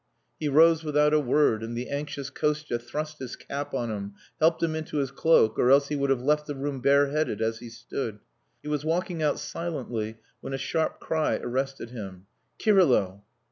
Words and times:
He 0.39 0.47
rose 0.49 0.83
without 0.83 1.13
a 1.13 1.19
word, 1.19 1.61
and 1.61 1.77
the 1.77 1.89
anxious 1.91 2.31
Kostia 2.31 2.79
thrust 2.79 3.19
his 3.19 3.35
cap 3.35 3.71
on 3.75 3.91
him, 3.91 4.15
helped 4.39 4.63
him 4.63 4.73
into 4.73 4.97
his 4.97 5.11
cloak, 5.11 5.59
or 5.59 5.69
else 5.69 5.89
he 5.89 5.95
would 5.95 6.09
have 6.09 6.23
left 6.23 6.47
the 6.47 6.55
room 6.55 6.81
bareheaded 6.81 7.39
as 7.39 7.59
he 7.59 7.69
stood. 7.69 8.17
He 8.63 8.67
was 8.67 8.83
walking 8.83 9.21
out 9.21 9.37
silently 9.37 10.17
when 10.39 10.55
a 10.55 10.57
sharp 10.57 10.99
cry 10.99 11.35
arrested 11.37 11.91
him. 11.91 12.25
"Kirylo!" 12.57 13.21